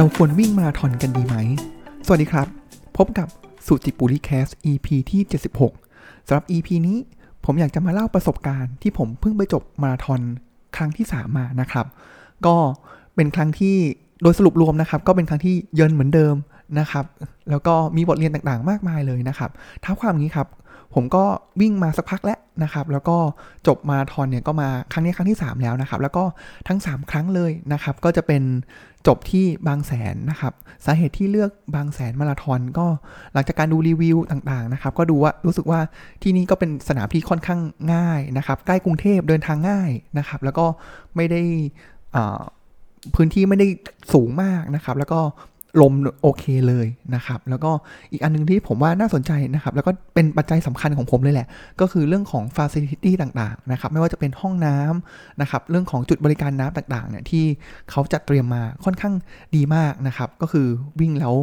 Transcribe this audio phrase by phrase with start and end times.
[0.00, 1.36] เราควรวิ่งมาราธอนกันดีไหม
[2.06, 2.46] สวัสดีครับ
[2.96, 3.28] พบกับ
[3.66, 5.20] สุจิปุริแคส EP ที่
[5.74, 6.98] 76 สำหรับ EP นี้
[7.44, 10.20] ผมอยากจะมาเล่าประสบการณ์ที่ผมเพิ่งไปจบมาราธอน
[10.76, 11.86] ครั้งที่ 3 มานะครับ
[12.46, 12.56] ก็
[13.14, 13.76] เป็นครั้งที่
[14.22, 16.34] โดยสรุปรวมนะครับ ก็เป็นครั้งที่เยินเหมือนเดิม
[16.78, 17.04] นะครับ
[17.50, 19.50] แล้วก็มีบทเรียนต่างๆ มากมายเลยนะครับ
[19.84, 20.46] ท้าความนี้ครับ
[20.94, 21.24] ผมก็
[21.60, 23.16] วิ่งมาสักพักแล้วนะครับ แล้วก็
[23.66, 26.24] จบมาราธอนเนี่ยก็มาครั้งนี้ครั้งที่ 3 แล้วนะครับ แล้วก็
[26.68, 28.42] ทั้ง 3 ครั้งเลยนะครับ ก็จะเป็น
[29.06, 30.52] จบที่บางแสนนะครับ
[30.84, 32.86] สาเหตุที่เลือกบางแสนมาราธอนก็
[33.32, 35.80] หลังจากการดูรีวิวต่างๆนะครับ ก็ดูว่ารู้สึกว่า
[36.22, 37.60] ที่นี่ก็เป็นสนามที่ค่อนข้าง
[37.94, 40.66] ง่ายนะครับ ใกล้กรุงเทพเดินทางง่ายนะครับ แล้วก็
[41.16, 41.42] ไม่ได้
[43.14, 43.66] พื้นที่ไม่ได้
[44.12, 45.20] สูงมากนะครับ แล้วก็
[45.80, 47.70] ลมโอเคเลยนะครับ แล้วก็
[48.12, 51.46] อีกอันหนึงที่ผมว่าน่าสนใจนะครับ แล้วก็เป็นปัจจัยสำคัญของผมเลยแหละ
[51.80, 57.44] ก็คือเรื่องของ Facility ต่างๆนะครับ ไม่ว่าจะเป็นห้องน้ำนะครับ เรื่องของจุดบริการน้ำต่างๆเนี่ยที่
[57.90, 59.14] เขาจัดเตรียมมาค่อนข้าง
[59.56, 60.66] ดีมากนะครับ ก็คือ
[61.00, 61.34] วิ่งแล้ว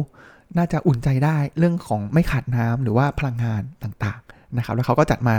[0.56, 5.36] น่าจะอุ่นใจได้เรื่องของไม่ขาดน้ำหรือว่าพลังงานต่างๆนะครับ แล้วเขาก็จัดมา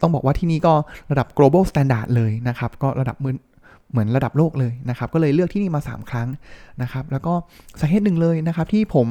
[0.00, 0.74] ต้องบอกว่าที่นี่ก็
[1.10, 3.34] ระดับ global standard เลยนะครับ ก็ระดับมือ
[3.90, 6.28] เหมือนระดับโลกเลยนะครับก็เลยเลือกที่นี่มา 3 ครั้ง
[6.82, 7.34] นะครับแล้วก็
[7.80, 9.08] สาเหตุหนึ่งเลยนะครับที่ผม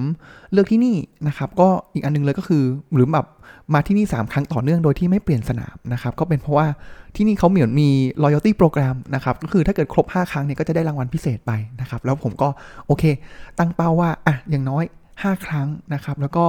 [0.51, 0.95] เลือกที่นี่
[1.27, 2.63] นะครับก็อีกอันหนึงเลยก็คือ
[2.95, 3.27] หรือแบบ
[3.73, 6.67] มาที่นี่ 3 ครั้งต่อเนื่องโดยที่ไม่เปลี่ยนสนามนะครับก็เป็นเพราะว่า
[7.15, 7.89] ที่นี่เขาเหมือนมี
[8.23, 11.51] loyalty program นะครับก็คือถ้าเกิดครบ 5 ครั้งเนี่ยก็จะได้รางวัลพิเศษไป
[11.81, 12.47] นะครับแล้วผมก็
[12.87, 13.03] โอเค
[13.59, 14.83] ตั้งเป้าว่าอะอย่างน้อย
[15.31, 16.45] 5 ครั้งนะครับ แล้วก็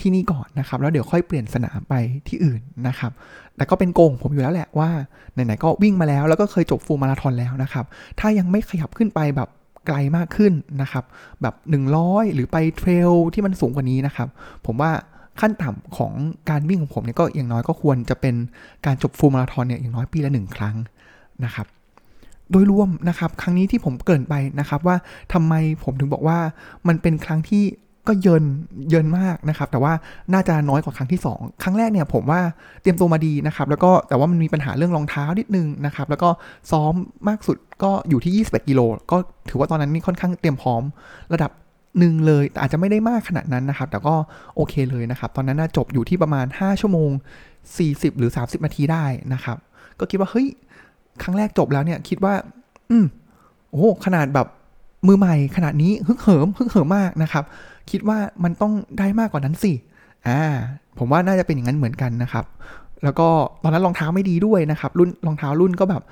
[0.00, 1.94] ที่นี่ก่อนนะครับ แล้วเดี๋ยวค่อยเปลี่ยนสนามไป
[2.28, 3.12] ที่อื่นนะครับ
[3.56, 4.90] แต่ก็เป็นโกงผมอยู่แล้วแหละว่า
[5.32, 7.84] ไหนๆก็วิ่งมาแล้ว แล้วก็เคยจบฟูลมาราธอนแล้วนะครับ
[8.20, 9.48] ถ้ายังไม่ขยับขึ้นไปแบบ
[9.86, 10.52] ไกลมากขึ้น
[10.82, 11.04] นะครับ
[11.42, 11.54] แบบ
[11.94, 14.28] 100 หรือไปเทรลที่มันสูงกว่านี้นะครับ
[14.66, 14.90] ผมว่า
[15.40, 16.12] ขั้นต่ำของ
[16.50, 18.34] การวิ่งของผมเนี่ยก็อย่างน้อยก็ควรจะเป็น
[18.86, 20.76] การจบฟูลมาราธอนเนี่ยอย่างน้อยปีละหนึ่งครั้ง
[21.44, 21.66] นะครับ
[22.50, 24.96] โดยรวมนะครับ ครั้งนี้ที่ผมเกินไปนะครับว่า
[25.32, 26.38] ทำไมผมถึงบอกว่า
[26.88, 27.64] มันเป็นครั้งที่
[28.08, 28.44] ก็เยิน
[28.90, 29.92] เยินมากนะครับ แต่ว่า
[30.32, 32.40] น่าจะน้อยกว่าครั้งที่ 2 ครั้งแรกเนี่ยผมว่า
[32.82, 36.28] เตรียมตัวมาดีนะครับแล้วก็แต่ว่ามันมีปัญหาเรื่องรองเท้านิดนึงนะครับแล้วก็
[36.70, 36.92] ซ้อม
[37.28, 38.80] มากสุดก็อยู่ที่ 21กิโล
[39.12, 39.16] ก็
[39.50, 40.82] ถือว่าตอนนั้นนี่ค่อนข้างเตรียมพร้อม
[41.32, 41.50] ระดับ
[41.98, 44.14] หนึ่งเลยแต่อาจจะไม่ได้มากขนาดนั้นนะครับ แต่ก็
[44.56, 47.10] โอเคเลยนะครับ ตอนนั้นน่าจบอยู่ที่ประมาณ 5 ชั่วโมง
[47.64, 49.56] 40 หรือ 30 นาทีได้นะครับ
[50.00, 50.46] ก็คิดว่าเฮ้ย
[51.22, 52.34] ครั้งแรกจบแล้วเนี่ยคิดว่า
[52.90, 53.06] อืม
[53.70, 54.46] โอ้ขนาดแบบ
[55.08, 57.44] มือใหม่ขนาดนี้ฮึกเหิมฮึกเหิมมากนะครับ
[57.90, 59.72] คิดว่ามันต้องได้มากกว่านั้นสิ
[60.28, 60.40] อ่า
[60.98, 62.44] ผมว่าน่าจะเป็นอย่างนั้นเหมือนกันนะครับ
[63.04, 63.28] แล้วก็
[63.62, 66.02] ตอนนั้นรองเท้าไม่ดีด้วยนะครับ รุ่นรองเท้ารุ่นก็แบบ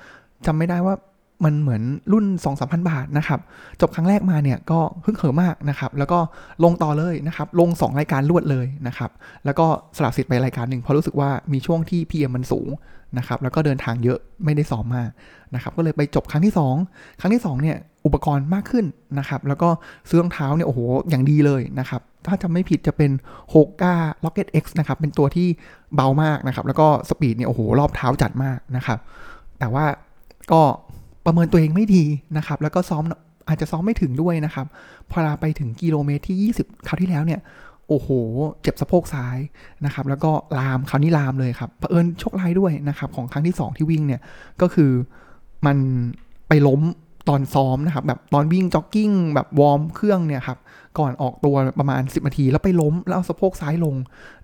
[0.45, 0.95] จำไม่ได้ว่า
[1.43, 1.81] มันเหมือน
[2.13, 3.39] รุ่น 2 3 0 0 0 บาทนะครับ
[3.81, 6.19] จบครั้งแรกมาเนี่ยก็ฮึกเหิมมากนะครับ แล้วก็
[6.63, 9.11] ลงต่อเลยนะครับ ลง 2 รายการรวดเลยนะครับ
[9.45, 9.65] แล้วก็
[9.97, 12.69] สลับสิทธิ์ไปรายการหนึ่งเพราะรู้สึกว่ามีช่วงที่ PM มันสูง
[13.17, 15.09] นะครับ แล้วก็เดินทางเยอะไม่ได้ซ้อมมาก
[15.55, 16.53] นะครับ ก็เลยไปจบครั้งที่
[16.87, 18.85] 2 ครั้งที่2เนี่ยอุปกรณ์มากขึ้น
[19.19, 19.69] นะครับ แล้วก็
[20.09, 20.79] ซื้อรองเท้าเนี่ยโอ้โห
[21.09, 23.11] อย่างดีเลยนะครับ ถ้าจำไม่ผิดจะเป็น
[23.53, 23.93] h o k a
[24.23, 25.47] Rocket X นะครับ เป็นตัวที่
[25.95, 28.99] เบามากนะครับ แล้วก็สปีดเนี่ยโอ้โหรอบเท้าจัดมากนะครับ
[29.59, 29.85] แต่ว่า
[30.51, 30.61] ก็
[31.25, 32.03] ประเมินตัวเองไม่ดี
[32.37, 33.03] นะครับ แล้วก็ซ้อม
[33.47, 34.65] อาจจะซ้อมไม่ถึงด้วยนะครับ
[35.11, 37.39] พอลาไปถึงกิโลเมตรที่ 20 คราวที่แล้วเนี่ย
[37.89, 38.09] โอ้โห
[38.61, 39.37] เจ็บสะโพกซ้าย
[39.85, 44.21] นะครับ แล้วก็ลาม คราวนี้ลามเลยครับเผอิญโชคร้ายด้วยนะครับ ของครั้งที่ 2 ที่วิ่งเนี่ย
[44.61, 44.91] ก็คือ
[45.65, 45.77] มัน
[46.47, 46.81] ไปล้ม
[47.29, 50.57] ตอนซ้อมนะครับ แบบตอนวิ่งจ็อกกิ้งแบบวอร์มเครื่องเนี่ยครับ
[50.99, 53.95] ก่อนออกตัวประมาณ 10นาที แล้วไปล้มแล้วเอาสะโพกซ้ายลง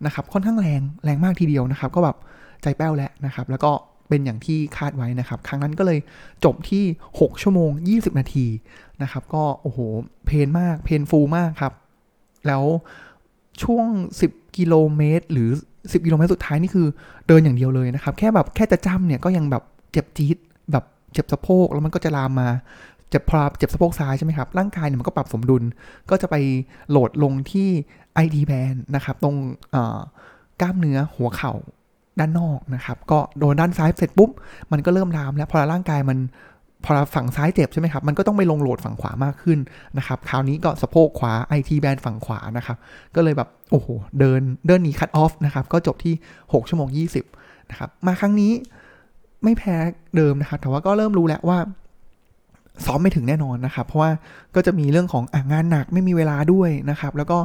[0.05, 2.17] นะครับ ค่อนข้างแรง แรงมากทีเดียวนะครับ ก็แบบ
[2.63, 3.71] ใจแป้วแล้วนะครับ แล้วก็
[4.11, 5.99] เป็นอย่างที่คาดไว้นะครับ ครั้งนั้นก็เลย
[6.45, 6.83] จบที่
[7.17, 8.45] 6 ชั่วโมง 20 นาที
[9.01, 9.79] นะครับ ก็โอ้โห
[10.25, 11.73] pain มาก painful มากครับ
[12.47, 12.63] แล้ว
[13.63, 13.87] ช่วง
[14.23, 16.87] 10 กิโลเมตร หรือ 10 กิโลเมตรสุดท้ายนี่คือ
[17.27, 20.37] เดินอย่างเดียวเลยนะครับ แค่แบบแค่จะจ้ำเนี่ยก็ยังแบบเจ็บจี๊ด
[20.71, 22.49] แบบเจ็บสะโพกแล้วมันก็จะลามมา
[23.09, 25.63] เจ็บพอเจ็บสะโพกซ้ายใช่ไหมครับ ร่างกายเนี่ยมันก็ปรับสมดุล
[26.09, 26.35] ก็จะไป
[26.89, 27.69] โหลดลงที่
[28.23, 29.35] ID band นะครับ ตรง
[30.61, 31.53] กล้ามเนื้อหัวเข่า
[32.21, 34.29] ด้านนอกนะครับ ก็โดนด้านซ้ายเสร็จปุ๊บ
[34.71, 36.17] มันก็เริ่มลามแล้วพอร่างกายมัน
[36.85, 39.59] พอฝั่งซ้ายเจ็บใช่ไหมครับ มันก็ต้องไปลงโหลดฝั่งขวามากขึ้น
[39.97, 42.77] นะครับ คราวนี้ก็สะโพกขวาไอทีแบนฝั่งขวานะครับ
[43.15, 43.87] ก็เลยแบบ โอ้โห
[44.19, 46.13] เดินเดินหนีคัตออฟนะครับ ก็จบที่
[46.43, 46.89] 6 ชั่วโมง
[47.31, 48.51] 20 นะครับ มาครั้งนี้
[49.43, 49.75] ไม่แพ้
[50.15, 51.57] เดิมนะครับ แต่ว่าก็เริ่มรู้แล้วว่า
[52.85, 54.11] ซ้อมไม่ถึงแน่นอนนะครับ เพราะว่า
[54.55, 57.37] ก็จะมีเรื่องขององานหนักไม่มีเวลาด้วยนะครับ แล้วก็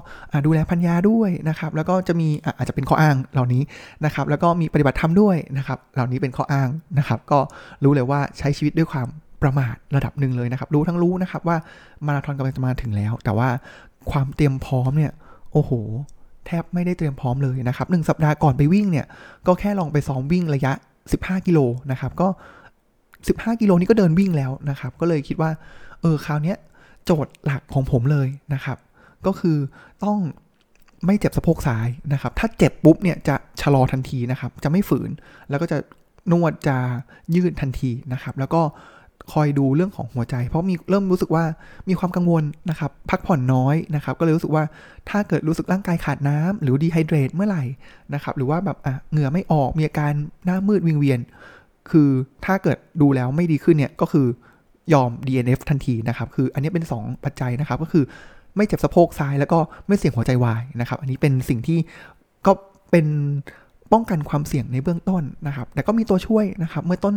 [0.46, 2.28] ดูแลพัญญาด้วยนะครับ แล้วก็จะมี
[2.58, 3.62] อาจจะเป็นข้ออ้างเหล่านี้
[4.04, 6.68] นะครับ แล้วก็มีปฏิบัติธรรมด้วยนะครับ เหล่านี้เป็นข้ออ้าง
[6.98, 7.38] นะครับ ก็
[7.84, 9.06] รู้เลยว่าใช้ชีวิตด้วยความ
[9.42, 11.56] ประมาทระดับหนึ่งเลยนะครับ รู้ทั้งรู้นะครับว่า
[12.06, 13.48] มาราธอนกำลังจะมาถึงแล้ว แต่ว่า
[14.10, 15.12] ความเตรียมพร้อมเนี่ย
[15.52, 15.70] โอ้โห
[16.46, 19.06] แทบไม่ได้เตรียมพร้อมเลยนะครับหนึ่งสัปดาห์ก่อนไปวิ่งเนี่ย
[19.46, 20.72] ก็แค่ลองไปซ้อมวิ่งระยะ
[21.10, 21.58] 15 กิโล
[21.90, 22.28] นะครับ ก็
[23.34, 25.50] 15 กิโลนี้ก็เดินวิ่งแล้วนะครับ ก็เลยคิดว่า
[26.00, 26.54] เออคราวนี้
[27.04, 28.78] โจทย์หลักของผมเลยนะครับ
[29.26, 29.56] ก็คือ
[30.04, 30.18] ต้อง
[31.06, 35.10] ไม่เจ็บสะโพกซ้ายนะครับ ถ้าเจ็บปุ๊บเนี่ยจะชะลอทันทีนะครับ จะไม่ฝืน
[35.50, 35.78] แล้วก็จะ
[36.32, 36.76] นวดจะ
[37.34, 38.62] ยืดทันทีนะครับ แล้วก็
[39.32, 41.44] คอยดูเรื่องของหัวใจ เพราะมีเริ่มรู้สึกว่า
[41.88, 44.64] มีความกังวลนะครับ พักผ่อนน้อยนะครับ ก็เลยรู้สึกว่า
[45.10, 47.64] ถ้าเกิดรู้สึกร่างกายขาดน้ำหรือดีไฮเดรตเมื่อไหร่
[48.14, 50.12] นะครับ หรือว่าแบบอะเหงื่อไม่ออกมีอาการ
[50.44, 51.20] หน้ามืดวิงเวียน
[51.90, 52.08] คือ
[52.44, 54.26] ถ้าเกิดดูแล้วไม่ดีขึ้นเนี่ยก็คือ
[54.92, 58.04] ยอม DNF ทันทีนะครับ คืออันนี้เป็น 2 ปัจจัยนะครับ ก็คือ
[58.56, 61.78] ไม่เจ็บสะโพกซ้ายแล้วก็ไม่เสี่ยงหัวใจวายนะครับ อันนี้เป็นสิ่งที่
[62.46, 62.52] ก็
[62.90, 63.06] เป็น
[63.92, 67.16] ป้องกันความเสี่ยงในเบื้องต้นนะครับ แต่ก็มีตัวช่วยนะครับ เมื่อต้น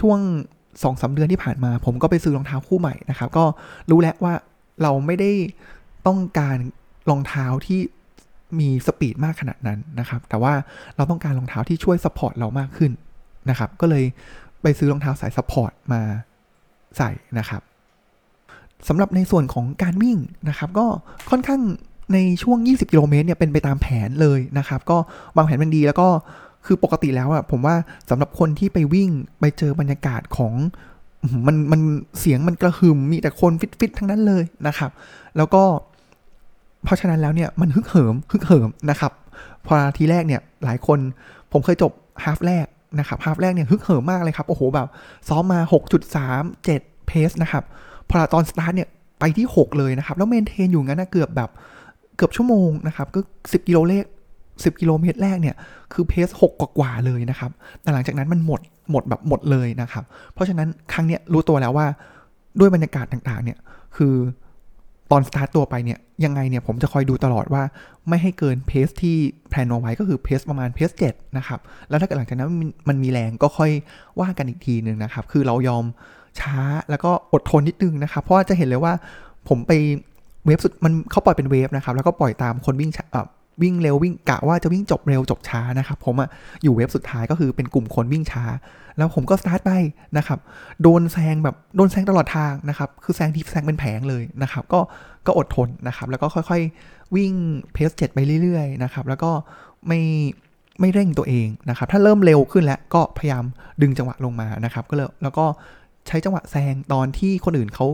[0.00, 0.18] ช่วง
[0.56, 3.44] 2อสเดือนที่ผ่านมา ผมก็ไปซื้อรองเท้าคู่ใหม่นะครับ ก็
[3.90, 4.34] รู้แล้วว่า
[4.82, 5.30] เราไม่ได้
[6.06, 6.58] ต้องการ
[7.10, 7.80] รองเท้าที่
[8.58, 10.52] มี speed มากขนาดนั้นนะครับ แต่ว่า
[10.96, 12.92] เราต้องการรองเท้าที่ช่วย support เรามากขึ้น
[13.50, 14.04] นะครับ ก็เลย
[14.62, 16.00] ไปซื้อรองเท้าสาย support มา
[16.96, 17.62] ใส่นะครับ
[18.88, 20.18] สำหรับในส่วนของการวิ่ง
[20.48, 20.86] นะครับ ก็
[21.30, 21.60] ค่อนข้าง
[22.12, 24.96] ในช่วง 20 กิโลเมตรเนี่ยเป็นไปตามแผนเลยนะครับ ก็
[25.36, 26.08] วางแผนมันดีแล้วก็
[26.66, 27.76] คือปกติแล้วอะผมว่า
[28.10, 29.10] สำหรับคนที่ไปวิ่ง
[29.40, 30.52] ไปเจอบรรยากาศของ
[31.46, 31.80] มันมัน
[32.20, 34.90] เสียงมันกระหึ่มมีแต่คนฟิตๆทั้งนั้นเลยนะครับ
[35.36, 35.62] แล้วก็
[36.84, 39.12] เพราะฉะนั้นแล้วเนี่ยมันฮึกเหิมฮึกเหิมนะครับ
[39.66, 40.98] พอทีแรกเนี่ยหลายคน
[41.52, 41.92] ผมเคยจบ
[42.24, 42.66] ฮาฟแรก
[42.98, 44.88] นะครับฮาฟแรกเนี่ยฮึกเหิมมากเลยครับ โอ้โหแบบ
[45.28, 45.60] ซ้อมมา
[46.12, 47.64] 6.3 7 เพสนะครับ
[48.08, 48.88] พอตอนสตาร์ทเนี่ย
[49.20, 51.50] ไปที่ 6 เลยนะครับ แล้วเมนเทนอยู่งั้นนะเกือบแบบ
[52.16, 54.04] เกือบชั่วโมงนะครับ ก็ 10 กิโลเลข
[54.42, 55.56] 10 กิโลเมตรแรกเนี่ย
[55.92, 57.50] คือ pace 6กว่าๆเลยนะครับ
[57.82, 58.60] แต่หลังจากนั้นมันหมด
[58.90, 60.04] หมดแบบหมดเลยนะครับ
[60.34, 61.86] เพราะฉะนั้นครั้งเนี้ยรู้ตัวแล้วว่า
[62.60, 63.58] ด้วยบรรยากาศต่างๆเนี่ย
[63.96, 64.14] คือ
[65.12, 67.62] ตอนสตาร์ตตัวไปเนี่ยยังไงเนี่ยผมจะคอยดูตลอดว่า
[68.08, 69.16] ไม่ให้เกิน pace ที่
[69.50, 72.50] plan เอาไว้ก็คือ pace ประมาณ pace เจ็ดนะครับ แล้วถ้าเกิดหลังจากนั้น
[72.88, 73.70] มันมีแรงก็ค่อย
[74.20, 75.84] ว่ากันอีกทีหนึ่งนะครับ คือเรายอม
[76.40, 76.56] ช้า
[76.90, 78.92] แล้วก็อดทนนิดนึงนะครับ เพราะว่าจะเห็นเลยว่า
[79.48, 79.72] ผมไป
[80.46, 82.90] wave สุดมันเขาปล่อยเป็น wave นะครับ แล้วก็ปล่อยตามคนวิ่ง
[83.62, 86.28] วิ่งเร็ววิ่งกะว่าจะวิ่งจบเร็วจบช้านะครับ ผมอะ
[86.62, 88.44] อยู่ wave สุดท้ายก็คือเป็นกลุ่มคนวิ่งช้า
[88.96, 89.72] แล้วผมก็สตาร์ทไป
[90.16, 90.38] นะครับ
[90.82, 94.80] โดนแซงแบบโดนแซงตลอดทางนะครับ คือแซงที่แซงเป็นแผงเลยนะครับ ก็
[95.26, 97.32] ก็อดทนนะครับ แล้วก็ค่อยๆวิ่ง
[97.72, 99.30] pace เจ็ดไปเรื่อยๆนะครับ แล้วก็
[99.86, 100.00] ไม่
[100.80, 103.44] ไม่เร่งตัวเองนะครับ ถ้าเริ่มเร็วขึ้นแล้วก็พยายาม
[103.82, 105.44] ดึงจังหวะลงมานะครับ ก็เลยแล้วก็
[106.06, 107.86] ใช้จังหวะแซงตอนที่คนอื่นเขา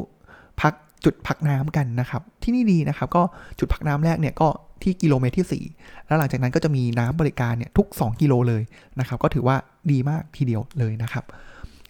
[0.60, 0.72] พัก
[1.04, 3.22] จุดพักน้ำกันนะครับ ที่นี่ดีนะครับ ก็
[3.58, 4.48] จุดพักน้ำแรกเนี่ยก็
[4.82, 8.62] ที่กิโลเมตรที่ 4 แล้วหลังจากนั้นก็จะมีน้ำบริการเนี่ยทุก 2 กิโลเลย
[9.00, 9.56] นะครับ ก็ถือว่า
[9.90, 11.24] ดีมากทีเดียวเลยนะครับ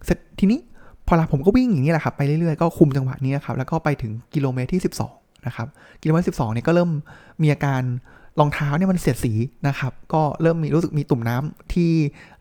[0.05, 0.59] เสร็จทีนี้
[1.07, 4.83] พอลาผมก็วิ่งอย่างนี้แหละครับไปเรื่อยๆก็คุมจังหวะนี้ครับแล้วก็ไปถึงกิโลเมตรที่
[5.13, 5.69] 12 นะครับ
[6.03, 6.91] กิโลเมตร12เนี่ยก็เริ่ม
[7.43, 7.83] มีอาการ
[8.39, 9.33] รองเท้าเนี่ยมันเสียดสี
[9.69, 11.91] นะครับ ก็เริ่มมีรู้สึกมีตุ่มน้ำที่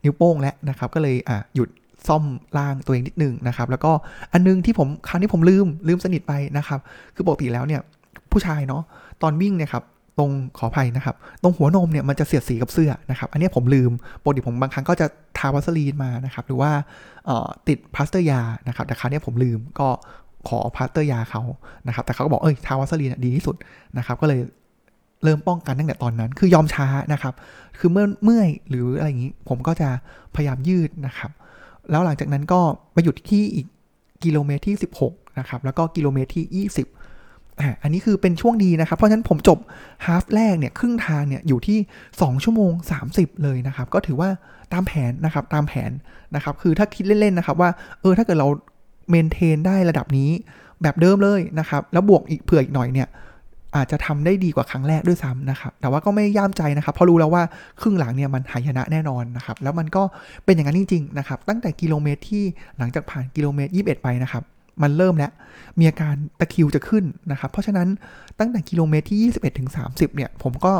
[0.03, 1.69] นิ้วโป้งแล้วนะครับ ก็เลยอะหยุด
[2.07, 2.23] ซ่อม
[2.57, 3.91] ร่างตัวเองนิดนึงนะครับ แล้วก็
[4.33, 6.79] อันนึงที่ผมครั้งนี้ผมลืมลืมสนิทไปนะครับ
[7.15, 7.81] คือปกติแล้วเนี่ย
[8.31, 8.83] ผู้ชายเนาะ
[9.21, 9.83] ตอนวิ่งเนี่ยครับ
[10.17, 13.91] ตรงขออภัยนะครับ ตรงหัวนมเนี่ยมันจะเสียดสีกับเสื้อนะครับ อันนี้ผมลืม
[14.23, 16.71] ปกติผมบางครั้งก็จะทาวัสลีนมานะครับ หรือว่า
[17.67, 19.87] ติดพลาสเตอร์ยานะครับ แต่ครั้งนี้ผมลืมก็
[20.47, 21.41] ขอพลาสเตอร์ยาเขา
[21.87, 23.55] นะครับ แต่เขาก็บอกเอ้ยทาวัสลีนดีที่สุด
[23.97, 24.39] นะครับ ก็เลย
[25.23, 27.33] เริ่มป้องกันตั้งแต่ตอนนั้น คือยอมช้านะครับ
[27.79, 29.89] คือเมื่อเมื่อยหรืออะไรอย่างนี้ ผมก็จะ
[30.35, 31.31] พยายามยืดนะครับ
[31.89, 32.59] แล้วหลังจากนั้นก็
[32.93, 33.67] ไปหยุดที่อีก
[34.23, 34.75] กิโลเมตรที่
[35.05, 37.16] 16นะครับ แล้วก็กิโลเมตรที่ 20
[37.83, 39.59] อันนี้คือเป็นช่วงดีนะครับ เพราะฉะนั้นผมจบ
[40.05, 41.77] ฮาฟแรกเนี่ยครึ่งทางเนี่ยอยู่ที่
[42.11, 42.71] 2 ชั่วโมง
[43.07, 44.29] 30 เลยนะครับ ก็ถือว่า
[44.73, 45.91] ตามแผนนะครับตามแผน
[46.35, 47.69] นะครับ คือถ้าคิดเล่นๆนะครับว่า
[48.01, 48.47] เออถ้าเกิดเรา
[49.09, 50.29] เมนเทนได้ระดับนี้
[50.81, 53.07] แบบเดิมเลยนะครับ แล้วบวกอีกเผื่ออีกหน่อยเนี่ย
[53.75, 57.43] อาจจะทำได้ดีกว่าครั้งแรกด้วยซ้ำนะครับ แต่ว่าก็ไม่ย่ามใจนะครับ เพราะรู้แล้วว่า
[57.81, 60.03] ครึ่งหลังเนี่ยมันหายนะแน่นอนนะครับ แล้วมันก็
[60.45, 62.43] เป็นอย่างนั้นจริงๆนะครับ ตั้งแต่กิโลเมตรที่
[62.77, 64.43] หลังจากผ่านกิโลเมตร 21 ไปนะครับ
[64.81, 65.31] มันเริ่มแล้ว
[65.79, 67.87] มีอาการตะคิวจะขึ้นนะครับ เพราะฉะนั้น
[68.39, 70.73] ตั้งแต่กิโลเมตรที่ 21ถึง30 เนี่ย ผมก็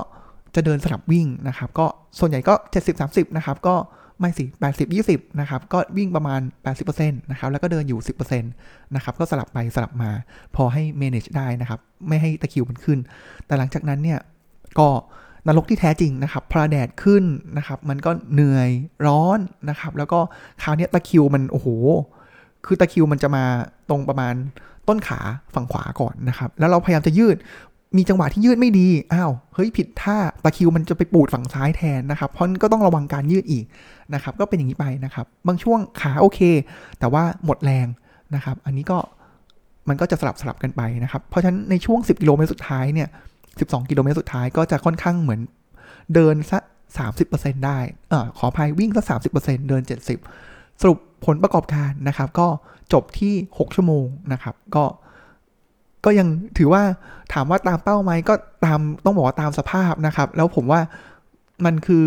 [0.56, 1.86] จะเดินสลับวิ่งนะครับ ก็
[2.20, 2.54] ส่วนใหญ่ก็
[2.96, 3.76] 70-30 นะครับ ก็
[4.20, 6.42] ไม่สิ 80 20 นะครับ ก็วิ่งประมาณ
[6.80, 10.12] 80%นะครับ แล้วก็เดินอยู่ 10%นะครับ ก็สลับไปสลับมา
[10.56, 13.00] พอให้ manage ได้นะครับ ไม่ให้ตะคิวมันขึ้น
[13.46, 14.20] แต่หลังจากนั้นเนี่ย
[14.80, 14.90] ก็
[15.48, 17.24] นรกที่แท้จริงนะครับ พระแดดขึ้น
[17.58, 18.70] นะครับ มันก็เหนื่อย
[19.06, 19.40] ร้อน
[19.70, 20.20] นะครับ แล้วก็
[20.64, 21.68] คราวนี้ตะคิวมันโอ้โห
[22.66, 23.44] คือตะคิวมันจะมา
[23.90, 24.36] ตรงประมาณ
[24.88, 25.20] ต้นขา
[25.56, 27.38] ฝั่งขวาก่อนนะครับ แล้วเราพยายามจะยืด
[27.98, 33.66] มีจังหวะที่ยืดไม่ดี อ้าว เฮ้ยผิดท่า ตะคิวมันจะไปปูดฝั่งซ้ายแทนนะครับ เพราะก็ต้องระวังการยืดอีก
[34.14, 36.40] นะครับ ก็เป็นอย่างนี้ไปนะครับ บางช่วงขาโอเค
[37.00, 37.88] แต่ว่าหมดแรง
[38.36, 38.98] นะครับ อันนี้ก็
[39.90, 43.10] มันก็จะสลับสลับกันไปนะครับ เพราะฉะนั้นในช่วง 10 กิโลเมตรสุดท้ายเนี่ย
[43.50, 45.42] 12 กิโลเมตรสุดท้ายก็จะค่อนข้างเหมือน
[46.14, 46.64] เดินสัก
[47.14, 49.82] 30%ได้ เออขออภัยวิ่งสัก30%เดิน
[50.32, 52.48] 70 สรุป ผลประกอบการนะครับ ก็
[52.94, 54.84] จบที่ 6 ชั่วโมงนะครับ ก็
[56.06, 56.84] ก็ยังถือว่า
[57.34, 58.34] ถามว่าตามเป้าไหมก็
[58.66, 60.82] ตามต้องบอกว่าตามสภาพนะครับ แล้วผมว่า
[61.66, 62.06] มันคือ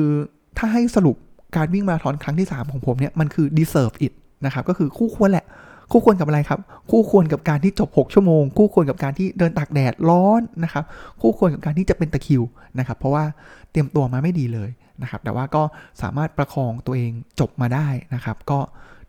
[0.58, 1.16] ถ้าให้สรุป
[1.56, 4.12] การวิ่งมาราธอนครั้งที่ 3 ของผมเนี่ยมันคือ deserve it
[4.44, 5.46] นะครับ ก็คือคู่ควรแหละ
[5.90, 10.84] คู่ควรกับอะไรครับ คู่ควรกับการที่จบ 6 ชั่วโมง คู่ควรกับการที่เดินตากแดดร้อนนะครับ
[11.20, 12.42] คู่ควรกับการที่จะเป็นตะคิว
[12.78, 13.24] นะครับ เพราะว่า
[13.70, 14.70] เตรียมตัวมาไม่ดีเลย
[15.02, 15.62] นะครับ แต่ว่าก็
[16.02, 18.58] สามารถประคองตัวเองจบมาได้นะครับ ก็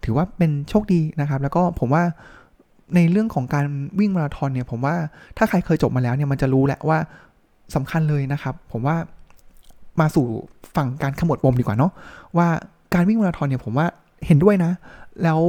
[0.04, 2.04] ถือว่าเป็นโชคดีนะครับ แล้วก็ผมว่า
[2.96, 3.66] ในเรื่องของการ
[4.00, 4.96] วิ่งมาราธอนเนี่ย ผมว่า
[5.38, 6.98] ถ้าใครเคยจบมาแล้วเนี่ยมันจะรู้แหละว่า
[7.76, 8.96] สำคัญเลยนะครับ ผมว่า
[10.00, 10.26] มาสู่
[10.76, 11.92] ฝั่งการขมวดปมดีกว่าเนาะ
[12.38, 12.48] ว่า
[12.94, 13.88] การวิ่งมาราธอนเนี่ยผมว่า
[14.26, 14.72] เห็นด้วยนะ
[15.24, 15.42] แล้ว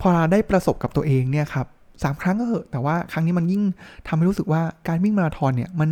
[0.00, 1.66] พอเราได้ประสบกับตัวเองเนี่ยครับ
[2.02, 3.62] สามครั้งก็เหอะแต่ว่าครั้งนี้มันยิ่ง
[4.06, 5.90] ทำให้รู้สึกว่าการวิ่งมาราธอนเนี่ยมัน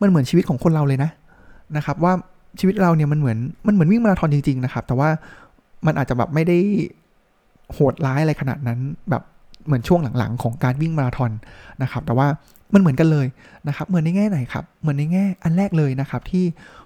[0.00, 1.10] มันเหมือนชีวิตของคนเราเลยนะ
[1.76, 2.12] นะครับว่า
[2.60, 5.08] ชีวิตเราเนี่ยมันเหมือนมันเหมือนวิ่งมาราธอนจริงๆนะครับแต่ว่า
[5.86, 6.58] มันอาจจะแบบไม่ได้
[7.72, 8.78] โหดร้ายอะไรขนาดนั้น
[9.10, 9.22] แบบ
[9.66, 11.32] เหมือนช่วงหลังๆ ของการวิ่งมาราธอน
[11.82, 12.28] นะครับ แต่ว่า
[12.74, 13.26] มันเหมือนกันเลย
[13.68, 16.44] นะครับ เหมือนในแง่ไหนครับ เหมือนในแง่อันแรกเลยนะครับ ที่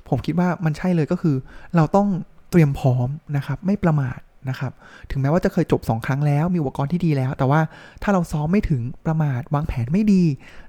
[0.08, 1.37] ผมคิดว่ามันใช่เลยก็คือ
[1.76, 2.08] เราต้อง
[2.50, 4.18] เตรียมพร้อมนะครับ ไม่ประมาท
[4.49, 4.72] นะครับ
[5.10, 7.60] ถึงแม้ว่าจะเคยจบ 2 ครั้งแล้ว มีอุปกรณ์ที่ดีแล้ว แต่ว่า
[8.02, 10.22] ถ้าเราซ้อมไม่ถึงประมาทวางแผนไม่ดี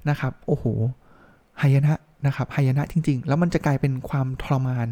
[0.10, 0.65] นะครับ โอ้โห
[1.62, 1.94] หายนะ
[2.25, 4.88] นะครับหายนะจริง ๆ แล้วมันจะกลายเป็นความทรมาน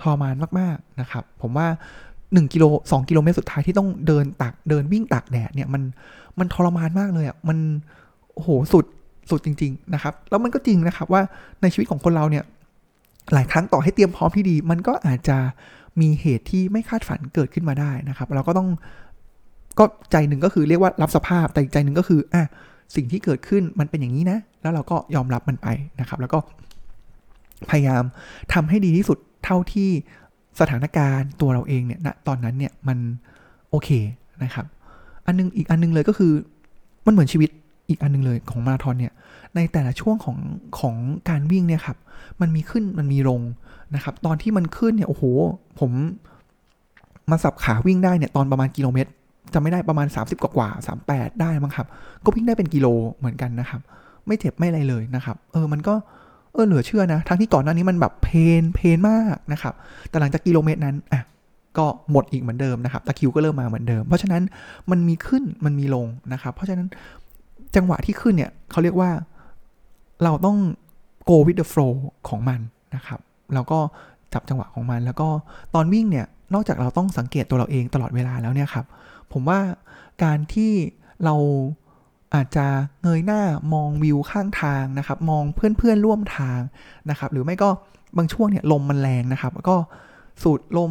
[0.00, 1.68] ทรมานมากๆนะครับ ผมว่า
[2.36, 5.82] 1กิโล2กิโลเมตรสุดท้ายที่ต้องเดินตักเดินวิ่งตักแดดเนี่ยมัน
[6.38, 7.58] มันทรมานมากเลยอะมัน
[8.34, 8.84] โอ้โหสุด
[9.30, 11.22] สุดจริง ๆ นะครับ แล้วมันก็จริงนะครับว่า
[11.62, 12.44] ในชีวิตของคนเราเนี่ย
[13.32, 15.38] หลายครั้งต่อให้เตรียมพร้อมที่ดี มันก็อาจจะ
[16.00, 18.68] มีเหตุที่ไม่คาดฝันเกิดขึ้นมาได้นะครับ เราก็ต้อง
[19.78, 22.44] ก็ใจหนึ่งก็คือเรียกว่ารับสภาพแต่อีกใจหนึ่งก็คืออะ
[22.96, 25.68] สิ่งที่เกิดขึ้นมันเป็นอย่างนี้นะ แล้วเราก็ยอมรับมันไป
[26.00, 26.38] นะครับ แล้วก็
[27.70, 28.02] พยายาม
[28.54, 29.90] ทำให้ดีที่สุดเท่าที่
[30.60, 32.98] สถานการณ์ตัวเราเองเนี่ยณตอนนั้นเนี่ยมัน
[33.70, 33.88] โอเค
[34.42, 34.66] นะครับ
[35.26, 36.32] อันนึงอีกอันนึงเลยก็คือ
[37.06, 37.50] มันเหมือนชีวิต
[37.88, 39.12] อีกอันนึงเลยของมาราธอนเนี่ย
[39.56, 40.38] ในแต่ละช่วงของ
[40.78, 40.94] ของ
[41.28, 41.98] การวิ่งเนี่ยครับ
[42.40, 43.40] มันมีขึ้นมันมีลง
[43.94, 45.22] นะครับ ตอนที่มันขึ้นเนี่ยโอ้โห
[45.80, 45.90] ผม
[47.30, 49.10] มาสับขาวิ่งได้เนี่ยตอนประมาณกิโลเมตร
[49.54, 50.68] จะไม่ได้ประมาณ 30 กว่ากว่า
[51.06, 51.86] 38 ได้มั้งครับ
[52.24, 52.86] ก็วิ่งได้เป็นกิโล
[53.18, 53.80] เหมือนกันนะครับ
[54.26, 55.94] ไม่เจ็บไม่อะไรเลยนะครับ เออมันก็
[56.58, 58.28] ออเหลือเชื่อนะ ทั้งที่ก่อนหน้านี้มันแบบเพ
[58.60, 59.74] นเพนมากนะครับ
[60.08, 61.22] แต่หลังจากกิโลเมตรนั้นอะ
[61.78, 64.42] ก็หมดอีกเหมือนเดิมนะครับตะคิวก็เริ่มมาเหมือนเดิม เพราะฉะนั้น
[64.90, 66.88] มันมีขึ้นมันมีลงนะครับ เพราะฉะนั้น
[67.76, 69.10] จังหวะที่ขึ้นเนี่ยเขาเรียกว่า
[70.24, 70.58] เราต้อง
[71.28, 71.94] go with the flow
[72.28, 72.60] ของมัน
[72.94, 73.20] นะครับ
[73.54, 73.78] เราก็
[74.34, 75.28] จับจังหวะของมัน แล้วก็
[75.74, 78.86] ตอนวิ่งเนี่ยนอกจากเราต้องสังเกตตัวเราเองตลอดเวลาแล้วเนี่ยครับ
[79.32, 79.58] ผมว่า
[80.24, 80.72] การที่
[81.24, 81.34] เรา
[82.34, 82.66] อาจจะ
[83.02, 83.42] เงยหน้า
[83.74, 86.60] มองวิวข้างทางนะครับ มองเพื่อนๆร่วมทาง
[87.10, 87.70] นะครับ หรือไม่ก็
[88.16, 89.76] บางช่วงเนี่ยลมมันแรงนะครับ ก็
[90.42, 90.90] สูดลม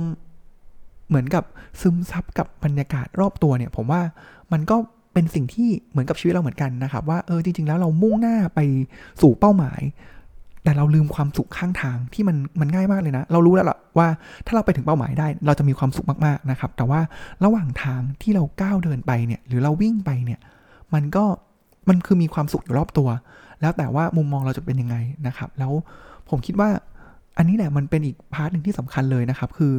[1.08, 1.44] เหมือนกับ
[1.82, 4.02] ซึมซับกับบรรยากาศรอบตัวเนี่ย ผมว่า
[4.54, 4.76] มันก็
[5.14, 8.60] เป็นสิ่งที่เหมือนกับชีวิตเราเหมือนกันนะครับ ว่าเออจริง ๆ แล้วเรามุ่งหน้าไป
[9.22, 9.82] สู่เป้าหมาย
[10.64, 14.08] แต่เราลืมความสุขข้างทางที่มันมันง่ายมากเลยนะ เรารู้แล้วล่ะว่า
[14.46, 17.02] ถ้าเราไปถึงเป้าหมายได้ เราจะมีความสุขมากๆนะครับ แต่ว่า
[17.46, 20.40] ระหว่างทางที่เราก้าวเดินไปเนี่ย หรือเราวิ่งไปเนี่ย
[20.94, 21.26] มันก็
[21.90, 23.10] มันคือมีความสุขอยู่รอบตัว
[23.62, 24.96] แล้วแต่ว่ามุมมองเราจะเป็นยังไง
[25.28, 25.74] นะครับ แล้ว
[26.30, 26.70] ผมคิดว่า
[27.38, 29.74] อันนี้แหละมันเป็นอีก part หนึ่งที่สำคัญเลยนะครับ คือ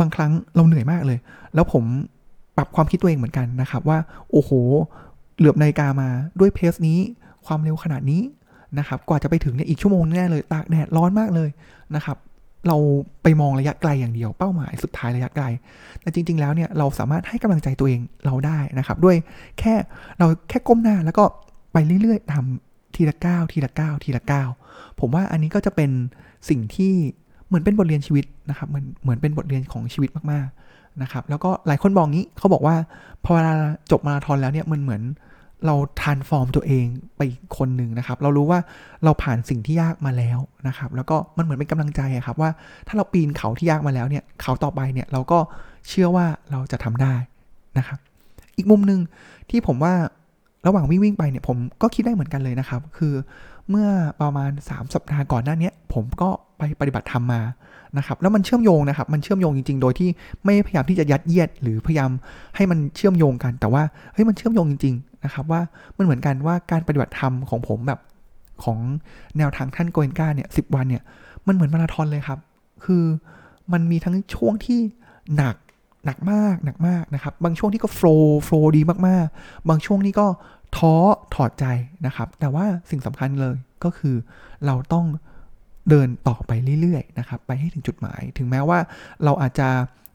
[0.00, 1.18] บางครั้งเราเหนื่อยมากเลย
[1.54, 1.84] แล้วผม
[2.56, 3.98] ปรับความคิดตัวเองเหมือนกันนะครับ ว่า
[4.30, 4.50] โอ้โห
[5.38, 6.08] เหลือบนาฬิกามา
[6.40, 6.98] ด้วย pace นี้
[7.46, 8.22] ความเร็วขนาดนี้
[8.78, 11.48] นะครับ กว่าจะไปถึงเนี่ยอีกชั่วโมงแน่เลย ตากแดดร้อนมากเลย
[11.94, 12.16] นะครับ
[12.68, 12.76] เรา
[13.22, 15.44] ไปมองระยะไกลอย่างเดียวเป้าหมายสุดท้ายระยะไกล
[16.00, 19.16] แต่จริง ๆ แล้วเนี่ยเราสามารถให้กำลังใจตัวเองเราได้นะครับ ด้วย
[19.58, 19.74] แค่
[20.18, 21.24] เราแค่ก้มหน้าแล้วก็
[21.72, 24.48] ไปเรื่อยๆทำทีละก้าวทีละก้าวทีละก้าว
[25.00, 25.90] ผมว่าอันนี้ก็จะเป็น
[26.48, 26.94] สิ่งที่
[27.46, 32.76] เหมือนเป็นบทเรียนชีวิตนะครับเหมือนเหมือนเป็นบทเรียนของชีวิตมากๆนะครับ แล้วก็หลายคนบอกงี้เขาบอกว่า
[33.24, 33.54] พอเวลา
[33.90, 35.02] จบมาราธอนแล้วเนี่ยมันเหมือน
[35.66, 37.20] เราทานฟอร์มตัวเองไป
[37.56, 38.60] คนหนึ่งนะครับ เรารู้ว่า
[39.04, 40.38] เราผ่านสิ่งที่ยากมาแล้ว
[40.68, 42.50] นะครับ แล้วก็มันเหมือนเป็นกำลังใจครับว่า
[42.86, 45.38] ถ้าเราปีนเขาที่ยากมาแล้วเนี่ยเขาต่อไปเนี่ยเราก็
[45.88, 47.14] เชื่อว่าเราจะทำได้
[47.78, 47.98] นะครับ
[48.56, 49.00] อีกมุมหนึ่ง
[49.50, 49.94] ที่ผมว่า
[50.66, 53.14] ระหว่างวิ่งวิ่งไปเนี่ยผมก็คิดได้เหมือนกันเลยนะครับ คือ
[53.70, 53.88] เมื่อ
[54.20, 56.28] ประมาณ 3 สัปดาห์ก่อนหน้านี้ผมก็
[56.58, 57.42] ไปปฏิบัติธรรมมา
[57.98, 60.08] นะครับแล้วมันเชื่อมโยงนะครับ มันเชื่อมโยงจริง ๆ โดยที่
[60.44, 62.10] ไม่พยายามที่จะยัดเยียด หรือพยายาม
[62.56, 65.60] ให้มันเชื่อมโยงกัน แต่ว่าเฮ้ยมันเชื่อมโยงจริงๆ นะครับว่า
[65.96, 68.00] มันเหมือนกันว่าการปฏิบัติธรรมของผมแบบ
[68.64, 68.78] ของ
[69.38, 71.02] แนวทางท่านโกเอนกาเนี่ยสิวันเนี่ย
[71.46, 72.38] มันเหมือนมาราธอนเลยครับ
[72.84, 73.04] คือ
[73.72, 74.80] มันมีทั้งช่วงที่
[75.36, 75.56] หนัก
[76.04, 80.26] หนักมากหนักมากนะครับ บางช่วงที่ก็โฟล์โฟล์ดีมากๆ บางช่วงนี้ก็
[80.76, 80.94] ท้อ
[81.34, 81.66] ถอดใจ
[82.06, 84.16] นะครับ แต่ว่าสิ่งสำคัญเลยก็คือ
[84.66, 85.06] เราต้อง
[85.88, 88.78] เดินต่อไปเรื่อยๆนะครับ ไปให้ถึงจุดหมาย ถึงแม้ว่า
[89.24, 89.68] เราอาจจะ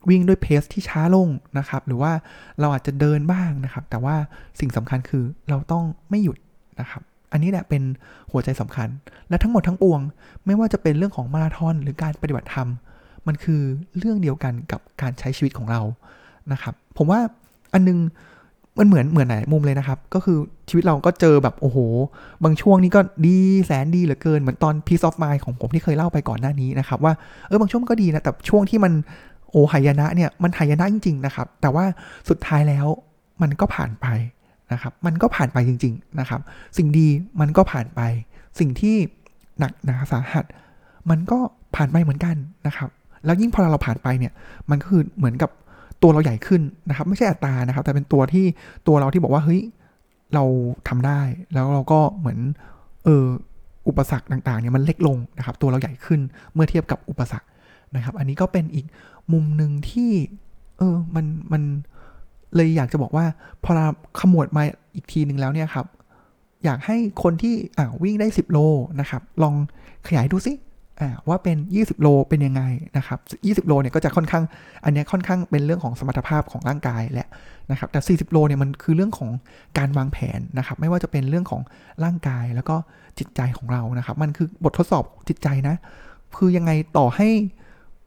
[0.09, 2.11] วิ่งด้วยเพสที่ช้าลงนะครับ หรือว่า
[2.59, 4.15] เราอาจจะเดินบ้างนะครับ แต่ว่า
[4.59, 6.37] สิ่งสำคัญคือเราต้องไม่หยุด
[6.81, 7.83] นะครับ อันนี้แหละเป็น
[8.31, 8.89] หัวใจสำคัญ
[9.29, 10.01] และทั้งหมดทั้งปวง
[10.45, 12.67] ไม่ว่าจะเป็นเรื่องของมาราธอนหรือการปฏิบัติธรรม
[13.27, 13.61] มันคือ
[13.97, 15.81] เรื่องเดียวกันกับการใช้ชีวิตของเรา
[16.51, 17.19] นะครับ ผมว่า
[17.73, 17.99] อันนึง
[18.79, 20.37] มันเหมือนเหมือนไหนมุมเลยนะครับ ก็คือ
[20.69, 21.77] ชีวิตเราก็เจอแบบโอ้โห
[22.43, 27.13] บางช่วงนี้ก็ดีแสนดีเหลือเกิน เหมือนตอน Peace of Mind ของผมที่เคยเล่าไปก่อนหน้านี้นะครับ ว่า
[27.47, 28.93] เออบางช่วงก็ดีนะ แต่ช่วงที่มัน
[29.51, 31.85] โอ้หายนะเนี่ยมันหายนะจริง ๆ นะครับ แต่ว่า
[32.29, 32.85] สุดท้ายแล้ว
[33.41, 34.07] มันก็ผ่านไป
[34.73, 36.41] นะครับ มันก็ผ่านไปจริง ๆ นะครับ
[36.77, 37.07] สิ่งดี
[37.41, 38.01] มันก็ผ่านไป
[38.59, 38.95] สิ่งที่
[39.59, 40.45] หนักหนาสาหัส
[41.09, 41.39] มันก็
[41.75, 42.35] ผ่านไปเหมือนกัน
[42.67, 42.89] นะครับ
[43.25, 44.33] แล้วยิ่งพอเราผ่านไปเนี่ย
[44.69, 45.51] มันก็คือเหมือนกับ
[46.01, 48.45] ตัวเราใหญ่ขึ้นนะครับ ไม่ใช่อัตรานะครับ แต่เป็นตัวที่
[48.87, 49.61] ตัวเราที่บอกว่าเฮ้ย
[50.33, 50.43] เรา
[50.87, 51.21] ทำได้
[51.53, 52.39] แล้วเราก็เหมือน
[53.05, 53.25] เออ
[53.87, 56.19] อุปสรรคต่างๆเนี่ยมันเล็กลงนะครับ ตัวเราใหญ่ขึ้น
[56.53, 57.47] เมื่อเทียบกับอุปสรรค
[57.95, 58.85] นะครับ อันนี้ก็เป็นอีก
[59.33, 60.11] มุมหนึ่งที่
[60.77, 61.63] เออ มันมัน
[62.55, 63.25] เลยอยากจะบอกว่า
[63.63, 63.85] พอเรา
[64.19, 64.63] ขมวดมา
[64.95, 65.85] อีกทีหนึ่งแล้วเนี่ยครับ
[66.65, 68.59] อยากให้คนที่อ่าวิ่งได้ 10 โล
[68.99, 69.55] นะครับ ลอง
[70.07, 70.53] ขยายดูซิ
[71.27, 72.63] ว่าเป็น 20 โลเป็นยังไง
[72.97, 73.19] นะครับ
[73.63, 74.43] 20 โลเนี่ยก็จะค่อนข้าง
[74.83, 77.27] อันนี้ค่อนข้างเป็นเรื่องของสมรรถภาพของร่างกายแหละ
[77.71, 79.29] นะครับ แต่ 40 โลเนี่ยมันคือเรื่องของ
[79.77, 81.61] การวางแผนนะครับ ไม่ว่าจะเป็นเรื่องของ
[82.03, 82.75] ร่างกายแล้วก็
[83.19, 85.75] จิตใจของเรานะครับ มันคือบททดสอบจิตใจนะ
[86.37, 87.29] คือยังไงต่อให้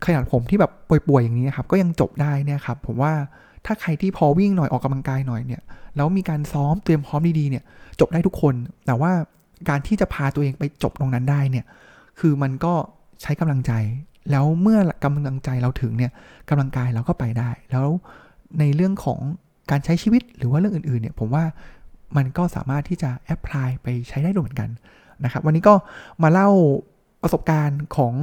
[0.04, 3.12] ขนาดผมที่แบบป่วยๆอย่างนี้ครับก็ยังจบได้เนี่ยครับผมว่า
[3.66, 5.62] ถ้าใครที่พอวิ่งหน่อยออกกำลังกายหน่อยเนี่ย
[5.96, 7.64] แล้วมีการซ้อมเตรียมพร้อมดีๆเนี่ย
[8.00, 8.54] จบได้ทุกคน
[8.86, 9.12] แต่ว่า
[9.68, 11.64] การที่จะพาตัวเองไปจบตรงนั้นได้เนี่ย
[12.18, 12.74] คือมันก็
[13.22, 13.72] ใช้กำลังใจ
[14.30, 16.12] แล้วเมื่อกำลังใจเราถึงเนี่ย
[16.48, 17.86] กำลังกายเราก็ไปได้ แล้ว
[18.58, 19.18] ในเรื่องของ
[19.70, 21.44] การใช้ชีวิตหรือว่าเรื่องอื่นๆเนี่ยผมว่า
[22.16, 24.70] มันก็สามารถที่จะแอพพลายไปใช้ได้ด้วยเหมือนกัน
[25.24, 25.74] นะครับวันนี้ก็
[26.22, 26.48] มาเล่า
[27.22, 28.14] ประสบการณ์ของ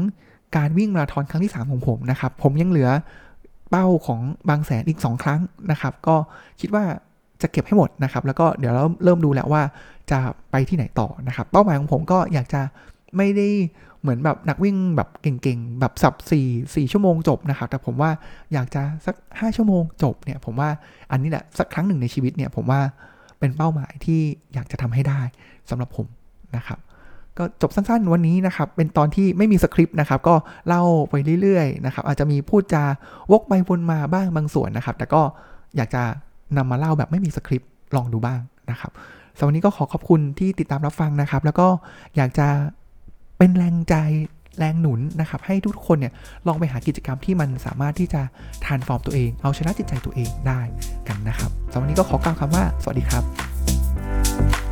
[0.55, 2.89] การวิ่งมาราธอนครั้งที่ 3 ของผมนะครับ ผมยังเหลือ
[3.69, 5.39] เป้าของบางแสนอีก 2 ครั้ง
[5.71, 6.15] นะครับ ก็
[6.61, 6.83] คิดว่า
[7.41, 9.61] จะเก็บให้หมดนะครับ แล้วก็เดี๋ยวเราเริ่มดูแล้วว่า
[10.11, 10.19] จะ
[10.51, 12.61] ไปที่ไหนต่อนะครับ เป้าหมายของผมก็อยากจะ
[13.17, 13.47] ไม่ได้
[14.01, 18.11] เหมือนแบบนักวิ่งแบบเก่งๆ แบบสับสี่สี่ชั่วโมงจบนะครับ แต่ผมว่า
[18.53, 20.69] อยากจะสัก 5 ชั่วโมงจบเนี่ย ผมว่า
[21.11, 22.81] อันนี้แหละสักครั้งหนึ่งในชีวิตเนี่ย ผมว่า
[23.39, 24.21] เป็นเป้าหมายที่
[24.53, 25.21] อยากจะทำให้ได้
[25.69, 26.07] สำหรับผม
[26.55, 26.79] นะครับ
[27.39, 30.35] ก็จบสั้นๆวันนี้นะครับ เป็นตอนที่ไม่มีสคริปต์นะครับ ก็
[30.67, 32.83] เล่าไปเรื่อยๆนะครับ อาจจะมีพูดจา
[33.31, 35.21] วกไปวนมาบ้างบางส่วนนะครับ แต่ก็
[35.77, 36.03] อยากจะ
[36.57, 38.39] นำมาเล่าแบบไม่มีสคริปต์ลองดูบ้าง
[38.71, 38.91] นะครับ
[39.37, 41.67] สำหรับวันนี้ก็ขอขอบคุณที่ติดตามรับฟังนะครับ แล้วก็
[42.15, 42.47] อยากจะ
[43.37, 43.95] เป็นแรงใจ
[44.59, 46.13] แรงหนุนนะครับ ให้ทุกคนเนี่ย
[46.47, 48.21] ลองไปหากิจกรรมที่มันสามารถที่จะ
[48.65, 50.61] ทานฟอร์มตัวเอง เอาชนะจิตใจตัวเองได้
[51.07, 54.66] กันนะครับสำหรับวันนี้ก็ขอกล่าวคำว่า สวัสดีครับ